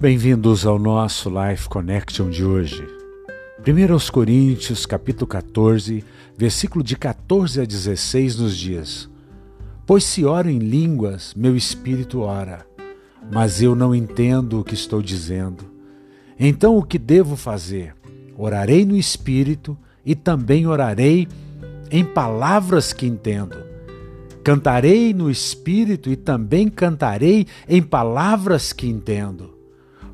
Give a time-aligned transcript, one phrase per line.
[0.00, 2.88] Bem-vindos ao nosso Life Connection de hoje.
[3.58, 6.02] 1 Coríntios, capítulo 14,
[6.38, 9.10] versículo de 14 a 16 nos diz:
[9.84, 12.64] Pois se oro em línguas, meu espírito ora,
[13.30, 15.70] mas eu não entendo o que estou dizendo.
[16.38, 17.94] Então o que devo fazer?
[18.38, 21.28] Orarei no espírito e também orarei
[21.90, 23.58] em palavras que entendo.
[24.42, 29.59] Cantarei no espírito e também cantarei em palavras que entendo.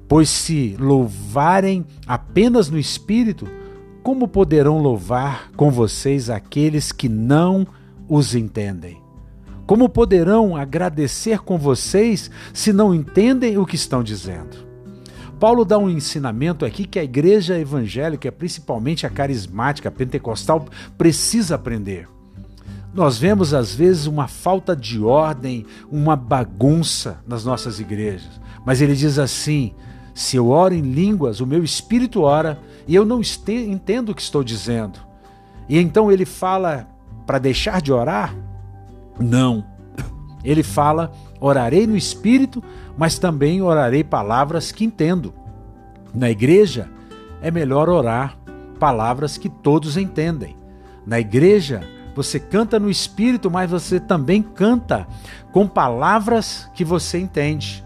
[0.09, 3.47] Pois se louvarem apenas no espírito,
[4.03, 7.67] como poderão louvar com vocês aqueles que não
[8.09, 9.03] os entendem?
[9.67, 14.65] Como poderão agradecer com vocês se não entendem o que estão dizendo?
[15.41, 20.67] Paulo dá um ensinamento aqui que a igreja evangélica, principalmente a carismática, a pentecostal,
[20.97, 22.09] precisa aprender.
[22.95, 28.41] Nós vemos às vezes uma falta de ordem, uma bagunça nas nossas igrejas.
[28.65, 29.75] Mas ele diz assim:
[30.17, 34.23] se eu oro em línguas, o meu espírito ora e eu não entendo o que
[34.23, 34.99] estou dizendo.
[35.69, 36.89] E então ele fala
[37.27, 38.35] para deixar de orar?
[39.21, 39.63] Não.
[40.43, 42.65] Ele fala: orarei no espírito,
[42.97, 45.35] mas também orarei palavras que entendo.
[46.15, 46.89] Na igreja
[47.43, 48.39] é melhor orar
[48.81, 50.57] palavras que todos entendem.
[51.07, 51.83] Na igreja
[52.15, 55.07] você canta no espírito, mas você também canta
[55.53, 57.85] com palavras que você entende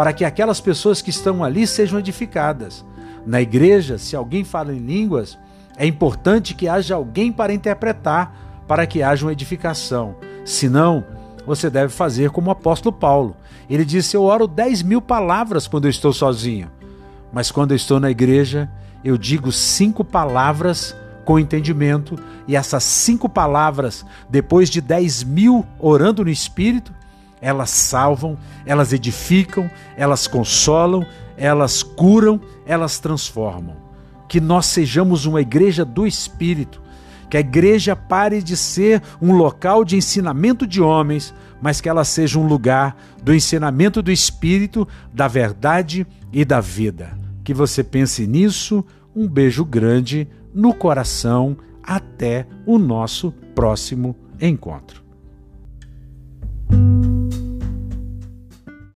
[0.00, 2.82] para que aquelas pessoas que estão ali sejam edificadas.
[3.26, 5.38] Na igreja, se alguém fala em línguas,
[5.76, 10.16] é importante que haja alguém para interpretar, para que haja uma edificação.
[10.42, 11.04] Senão,
[11.44, 13.36] você deve fazer como o apóstolo Paulo.
[13.68, 16.70] Ele disse: Eu oro 10 mil palavras quando eu estou sozinho,
[17.30, 18.70] mas quando eu estou na igreja,
[19.04, 26.24] eu digo cinco palavras com entendimento, e essas cinco palavras, depois de 10 mil orando
[26.24, 26.90] no Espírito,
[27.40, 31.06] elas salvam, elas edificam, elas consolam,
[31.36, 33.76] elas curam, elas transformam.
[34.28, 36.80] Que nós sejamos uma igreja do Espírito,
[37.28, 41.32] que a igreja pare de ser um local de ensinamento de homens,
[41.62, 47.16] mas que ela seja um lugar do ensinamento do Espírito, da verdade e da vida.
[47.44, 48.84] Que você pense nisso.
[49.14, 51.56] Um beijo grande no coração.
[51.82, 55.09] Até o nosso próximo encontro.